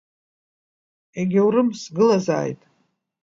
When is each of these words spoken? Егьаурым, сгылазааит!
Егьаурым, 1.19 1.69
сгылазааит! 1.81 2.59